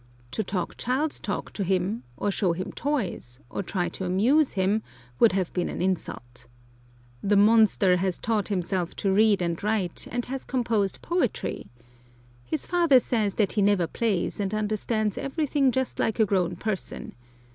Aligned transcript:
To 0.31 0.43
talk 0.43 0.77
child's 0.77 1.19
talk 1.19 1.53
to 1.53 1.63
him, 1.63 2.01
or 2.17 2.31
show 2.31 2.53
him 2.53 2.71
toys, 2.71 3.39
or 3.51 3.61
try 3.61 3.87
to 3.89 4.03
amuse 4.03 4.53
him, 4.53 4.81
would 5.19 5.33
have 5.33 5.53
been 5.53 5.69
an 5.69 5.79
insult. 5.79 6.47
The 7.21 7.35
monster 7.35 7.97
has 7.97 8.17
taught 8.17 8.47
himself 8.47 8.95
to 8.95 9.13
read 9.13 9.43
and 9.43 9.61
write, 9.63 10.07
and 10.09 10.25
has 10.25 10.43
composed 10.43 11.03
poetry. 11.03 11.67
His 12.43 12.65
father 12.65 12.99
says 12.99 13.35
that 13.35 13.51
he 13.51 13.61
never 13.61 13.85
plays, 13.85 14.39
and 14.39 14.55
understands 14.55 15.19
everything 15.19 15.71
just 15.71 15.99
like 15.99 16.19
a 16.19 16.25
grown 16.25 16.55
person. 16.55 17.13